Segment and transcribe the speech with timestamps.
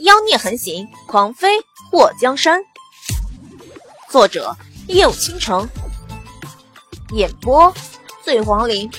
[0.00, 1.48] 妖孽横行，狂妃
[1.90, 2.62] 祸江山。
[4.10, 4.54] 作者：
[4.88, 5.66] 夜舞倾城，
[7.14, 7.72] 演播：
[8.22, 8.90] 醉黄林。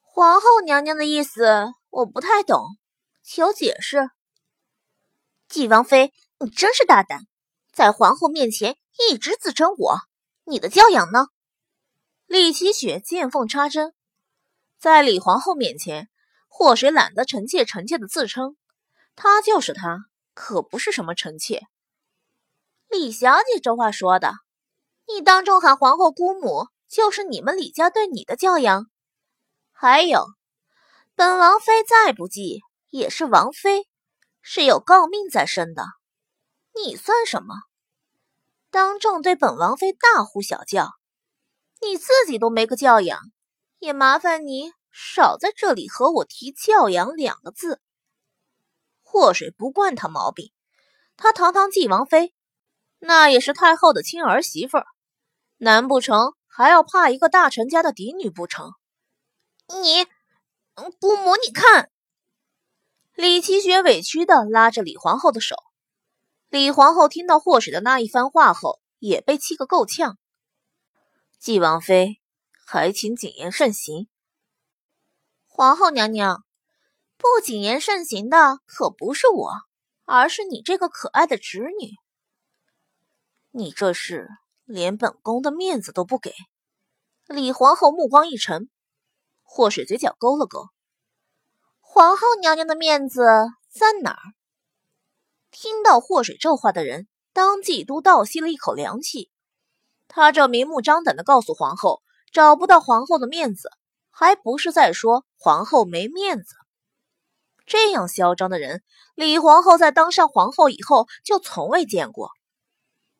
[0.00, 2.60] 皇后娘娘的意思我不太懂，
[3.22, 4.10] 求解释。
[5.48, 7.20] 纪王妃，你真是大胆，
[7.72, 8.76] 在皇后面前
[9.08, 9.98] 一直自称我，
[10.44, 11.28] 你的教养呢？
[12.26, 13.94] 李奇雪见缝插针，
[14.80, 16.08] 在李皇后面前，
[16.48, 18.56] 祸水懒得臣妾臣妾的自称。
[19.22, 21.62] 她就是她，可不是什么臣妾。
[22.88, 24.32] 李小姐这话说的，
[25.06, 28.90] 你当众喊皇后姑母，就是你们李家对你的教养。
[29.70, 30.26] 还有，
[31.14, 33.86] 本王妃再不济也是王妃，
[34.40, 35.84] 是有诰命在身的。
[36.74, 37.54] 你算什么？
[38.72, 40.90] 当众对本王妃大呼小叫，
[41.80, 43.20] 你自己都没个教养，
[43.78, 47.80] 也麻烦你少在这里和我提教养两个字。
[49.12, 50.52] 祸水不惯他毛病，
[51.18, 52.32] 他堂堂纪王妃，
[52.98, 54.78] 那也是太后的亲儿媳妇，
[55.58, 58.72] 难不成还要怕一个大臣家的嫡女不成？
[59.68, 60.06] 你，
[60.98, 61.90] 姑母，你看，
[63.14, 65.56] 李奇雪委屈的拉着李皇后的手。
[66.48, 70.16] 李皇后听到祸水的那一番话后，也被气个够呛。
[71.38, 72.18] 纪王妃，
[72.64, 74.08] 还请谨言慎行。
[75.46, 76.42] 皇后娘娘。
[77.22, 79.52] 不谨言慎行的可不是我，
[80.04, 81.92] 而是你这个可爱的侄女。
[83.52, 84.28] 你这是
[84.64, 86.34] 连本宫的面子都不给。
[87.28, 88.68] 李皇后目光一沉，
[89.44, 90.66] 祸水嘴角勾了勾。
[91.78, 93.22] 皇后娘娘的面子
[93.70, 94.34] 在哪儿？
[95.52, 99.30] 听到祸水这话的人，当即都倒吸了一口凉气。
[100.08, 103.70] 他这明目张胆的告诉皇后，找不到皇后的面子，
[104.10, 106.56] 还不是在说皇后没面子？
[107.66, 108.82] 这样嚣张的人，
[109.14, 112.30] 李皇后在当上皇后以后就从未见过。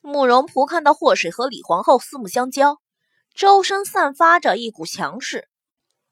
[0.00, 2.78] 慕容仆看到祸水和李皇后四目相交，
[3.34, 5.48] 周身散发着一股强势，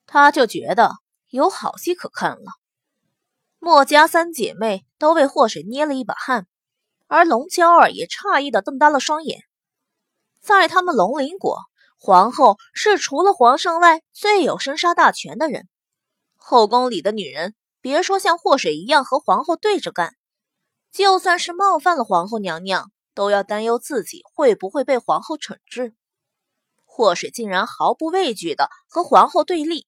[0.07, 0.93] 他就觉得
[1.31, 2.53] 有好戏可看了。
[3.59, 6.47] 墨家三姐妹都为祸水捏了一把汗，
[7.07, 9.41] 而龙娇儿也诧异的瞪大了双眼。
[10.41, 11.59] 在他们龙鳞国，
[11.99, 15.69] 皇后是除了皇上外最有生杀大权的人，
[16.37, 17.55] 后宫里的女人。
[17.81, 20.17] 别说像祸水一样和皇后对着干，
[20.91, 25.95] 就算是冒犯了皇后娘娘，都要担忧自己会不会被皇后惩治。
[26.85, 29.87] 祸水竟然毫不畏惧的和皇后对立，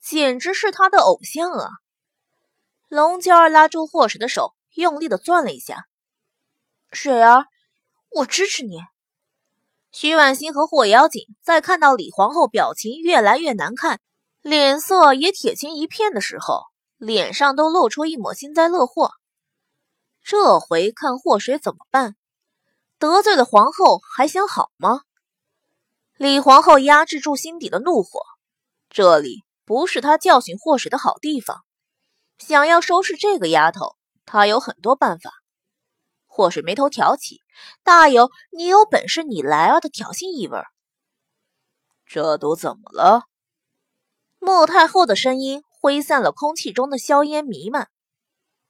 [0.00, 1.70] 简直是他的偶像啊！
[2.88, 5.86] 龙娇儿拉住祸水的手，用力的攥了一下。
[6.92, 7.46] 水儿，
[8.10, 8.78] 我支持你。
[9.90, 14.00] 徐婉欣和霍妖精在看到李皇后表情越来越难看，
[14.40, 16.62] 脸色也铁青一片的时候。
[16.96, 19.12] 脸上都露出一抹幸灾乐祸。
[20.22, 22.16] 这回看祸水怎么办？
[22.98, 25.02] 得罪了皇后还想好吗？
[26.16, 28.20] 李皇后压制住心底的怒火，
[28.88, 31.64] 这里不是她教训祸水的好地方。
[32.38, 35.30] 想要收拾这个丫头，她有很多办法。
[36.24, 37.42] 祸水眉头挑起，
[37.82, 40.58] 大有你有本事你来啊的挑衅意味。
[42.06, 43.24] 这都怎么了？
[44.38, 45.62] 莫太后的声音。
[45.86, 47.88] 挥散了空气中的硝烟弥漫。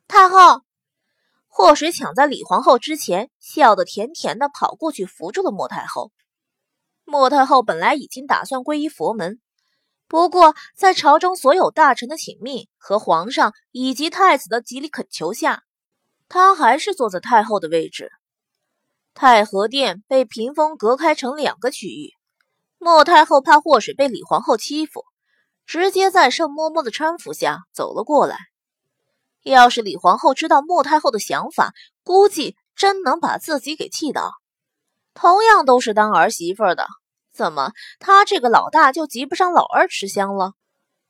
[0.06, 0.60] 太后，
[1.48, 6.12] 祸水抢在李皇后之前，笑得甜甜的，跑过去扶住了莫太后。
[7.06, 9.40] 莫太后本来已经打算皈依佛门，
[10.06, 15.62] 不过在朝中所有大臣的请命和皇上以及太子的极力恳求下，
[16.28, 18.12] 她还是坐在太后的位置。
[19.14, 22.12] 太和殿被屏风隔开成两个区域，
[22.76, 25.06] 莫太后怕祸水被李皇后欺负。
[25.66, 28.38] 直接在盛嬷嬷的搀扶下走了过来。
[29.42, 31.72] 要是李皇后知道莫太后的想法，
[32.02, 34.32] 估计真能把自己给气倒。
[35.14, 36.86] 同样都是当儿媳妇的，
[37.32, 40.52] 怎么她这个老大就及不上老二吃香了？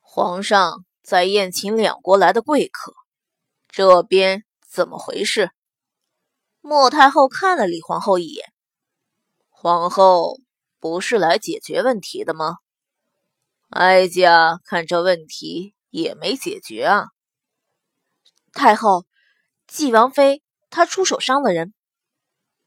[0.01, 2.95] 皇上在宴请两国来的贵客，
[3.69, 5.51] 这边怎么回事？
[6.61, 8.53] 莫太后看了李皇后一眼。
[9.49, 10.39] 皇后
[10.79, 12.57] 不是来解决问题的吗？
[13.71, 17.07] 哀家看这问题也没解决啊！
[18.53, 19.05] 太后，
[19.67, 21.75] 纪王妃她出手伤了人，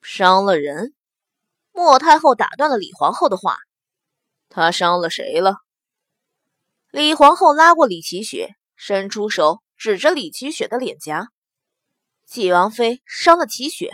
[0.02, 0.94] 伤了人。
[1.72, 3.58] 莫太后打断了李皇后的话
[4.50, 5.56] ：“她伤了谁了？”
[6.92, 11.30] 李皇后拉过李奇雪，伸出手指着李奇雪的脸颊
[12.28, 13.92] ：“纪王妃伤了奇雪，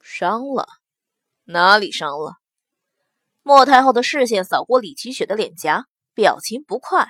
[0.00, 0.66] 伤了？
[1.44, 2.36] 哪里伤了？”
[3.42, 5.86] 莫太后的视线扫过李奇雪的脸颊。
[6.14, 7.08] 表情不快，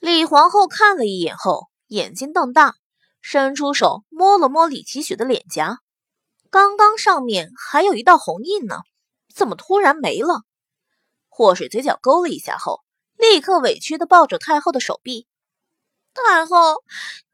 [0.00, 2.74] 李皇后看了一眼后，眼睛瞪大，
[3.20, 5.80] 伸出手摸了摸李奇雪的脸颊，
[6.50, 8.80] 刚刚上面还有一道红印呢，
[9.34, 10.42] 怎么突然没了？
[11.28, 12.82] 祸水嘴角勾了一下后，
[13.16, 15.26] 立刻委屈的抱着太后的手臂
[16.14, 16.82] ：“太后，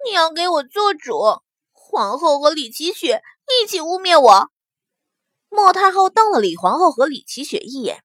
[0.04, 1.40] 你要给我做主，
[1.70, 3.22] 皇后和李奇雪
[3.62, 4.50] 一起污蔑我。”
[5.48, 8.02] 莫太后瞪了李皇后和李奇雪一眼：“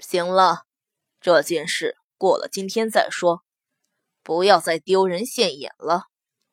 [0.00, 0.62] 行了，
[1.20, 3.42] 这件事过了今天再说，
[4.22, 6.04] 不要再丢人现眼了，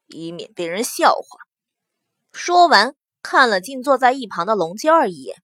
[0.07, 1.39] 以免被人笑话。”
[2.33, 5.41] 说完，看了静坐在一旁的龙娇儿一眼。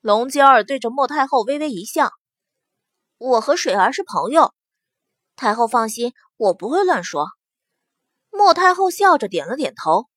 [0.00, 2.12] 龙娇儿对着莫太后微微一笑。
[3.16, 4.52] 我和水儿是朋友，
[5.34, 7.28] 太后放心，我不会乱说。
[8.30, 10.08] 莫太后笑着点了点头。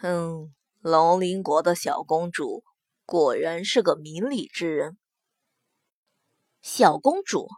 [0.00, 2.64] 嗯，龙鳞国的小公主
[3.04, 4.96] 果然是个明理之人。
[6.78, 7.48] 小公主，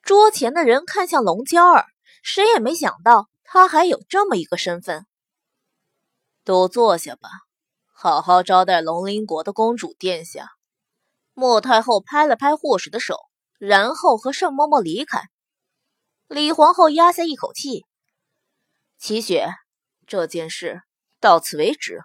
[0.00, 1.86] 桌前的人看向龙娇儿，
[2.22, 5.08] 谁也没想到她还有这么一个身份。
[6.44, 7.28] 都坐下吧，
[7.92, 10.50] 好好招待龙鳞国的公主殿下。
[11.34, 13.16] 莫太后拍了拍霍氏的手。
[13.58, 15.20] 然后和盛嬷嬷离开，
[16.28, 17.84] 李皇后压下一口气。
[18.98, 19.48] 齐雪，
[20.06, 20.82] 这件事
[21.18, 22.04] 到此为止。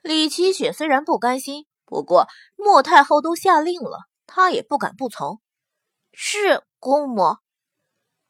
[0.00, 5.40] 李齐雪虽然不甘心，不过莫太后都下令了，他也不敢不从。
[6.12, 7.38] 是公母。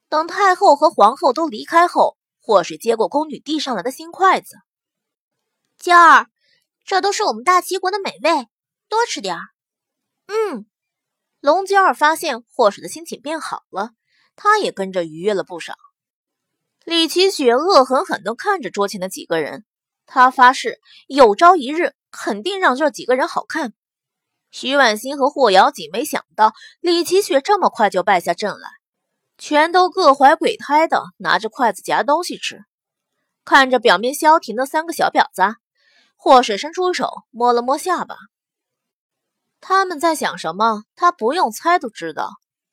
[0.09, 4.57] 等太后和皇后都离开后，霍水接过宫女递上来的新筷子。
[5.77, 6.29] 娇儿，
[6.87, 8.49] 这都是我们大齐国的美味，
[8.89, 9.43] 多吃点儿。
[10.29, 10.67] 嗯。
[11.41, 13.91] 龙娇儿发现霍水的心情变好了，
[14.35, 15.75] 她也跟着愉悦了不少。
[16.85, 19.65] 李奇雪恶狠狠地看着桌前的几个人，
[20.07, 23.75] 她发誓有朝一日肯定让这几个人好看。
[24.51, 28.71] 徐婉欣和霍瑶锦没想到李奇雪这么快就败下阵来，
[29.37, 32.65] 全都各怀鬼胎的拿着筷子夹东西吃。
[33.45, 35.57] 看着表面消停的三个小婊子，
[36.17, 38.17] 霍水伸出手摸了摸下巴。
[39.61, 40.85] 他们在想什么？
[40.95, 42.31] 他不用猜都知道，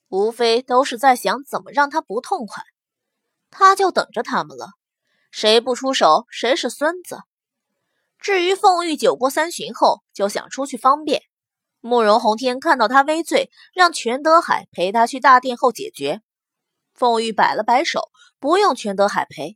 [0.07, 2.63] 无非都是在想怎么让他不痛快。
[3.49, 4.71] 他就等着他们了，
[5.31, 7.21] 谁不出手，谁是孙子。
[8.19, 11.21] 至于凤玉，酒过三巡后就想出去方便。
[11.87, 16.19] 慕容洪天看到他微醉，让全德海陪他去大殿后解决。
[16.95, 18.09] 凤玉摆了摆手，
[18.39, 19.55] 不用全德海陪，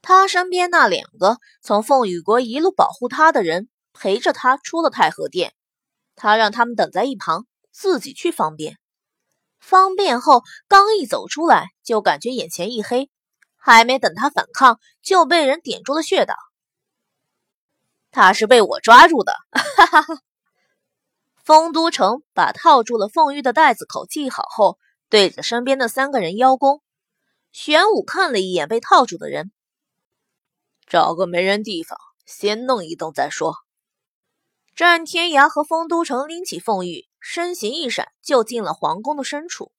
[0.00, 5.52] 他身边那两个从凤羽国一路保护他的人陪着他出了太和殿。
[6.14, 8.78] 他让他们等在一旁，自己去方便。
[9.58, 13.10] 方便后，刚一走出来，就感觉眼前一黑，
[13.56, 16.36] 还没等他反抗，就被人点住了穴道。
[18.12, 20.22] 他是被我抓住的，哈哈哈！
[21.48, 24.78] 丰都城把套住了凤玉的袋子口系好后，
[25.08, 26.82] 对着身边的三个人邀功。
[27.52, 29.50] 玄武看了一眼被套住的人，
[30.86, 33.54] 找个没人地方，先弄一弄再说。
[34.76, 39.72] 战天涯和丰都城拎起凤玉，身形一闪，就进了皇宫的深处。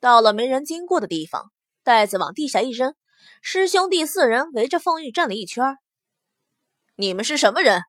[0.00, 1.52] 到了没人经过的地方，
[1.82, 2.94] 袋子往地下一扔，
[3.42, 5.76] 师兄弟四人围着凤玉转了一圈。
[6.94, 7.82] 你们是什么人？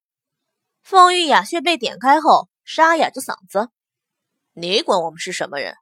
[0.83, 3.69] 凤玉哑穴被点开后，沙哑着嗓子
[4.51, 5.77] ：“你管我们是什么人？”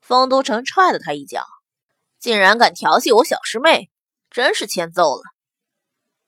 [0.00, 1.44] 丰都城踹了他一脚
[2.18, 3.90] ：“竟然敢调戏我小师妹，
[4.30, 5.22] 真是欠揍了。”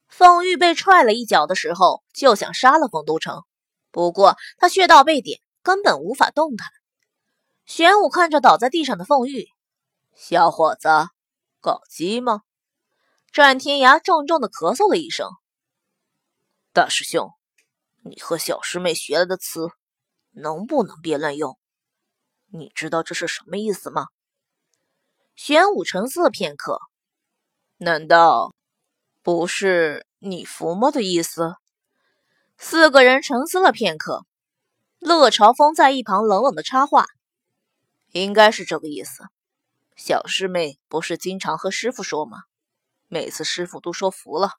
[0.07, 3.45] 凤玉被踹了一脚的时候，就想杀了丰都城，
[3.91, 6.69] 不过他穴道被点，根本无法动弹。
[7.65, 9.49] 玄武看着倒在地上的凤玉，
[10.15, 10.91] 小伙子，
[11.63, 12.43] 搞基吗？
[13.33, 15.27] 战天涯重重的咳嗽了一声。
[16.75, 17.33] 大师兄，
[18.03, 19.69] 你和小师妹学来的词，
[20.31, 21.59] 能不能别乱用？
[22.47, 24.09] 你知道这是什么意思吗？
[25.37, 26.81] 玄武沉思了片刻，
[27.77, 28.55] 难道？
[29.23, 31.57] 不是你服么的意思？
[32.57, 34.25] 四个人沉思了片刻，
[34.99, 37.07] 乐朝风在一旁冷冷的插话
[38.13, 39.25] ：“应该是这个意思。
[39.95, 42.45] 小师妹不是经常和师傅说吗？
[43.09, 44.53] 每次师傅都说服了。”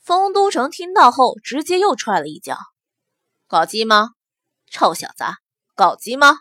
[0.00, 2.56] 丰都城听到后，直接又踹了一脚
[3.46, 4.10] ：“搞基吗？
[4.66, 5.24] 臭小子，
[5.76, 6.40] 搞基吗？”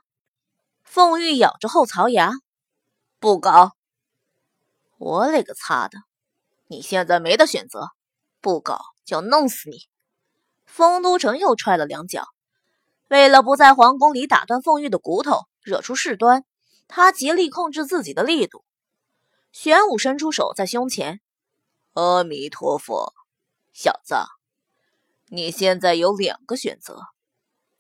[0.82, 2.32] 凤玉咬着后槽牙
[3.20, 3.74] ：“不搞！
[4.98, 6.00] 我勒个擦的！”
[6.68, 7.90] 你现在没得选择，
[8.42, 9.88] 不搞就弄死你！
[10.66, 12.28] 丰都城又踹了两脚，
[13.08, 16.46] 为了不在皇宫里打断凤玉的骨头，惹出事端，
[16.88, 18.64] 他极力控制自己的力度。
[19.52, 21.22] 玄武伸出手在胸前，
[21.94, 23.16] 阿弥陀佛，
[23.72, 24.16] 小子，
[25.28, 27.00] 你现在有两个选择，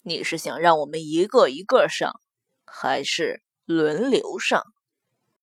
[0.01, 2.21] 你是想让我们一个一个上，
[2.65, 4.63] 还是轮流上？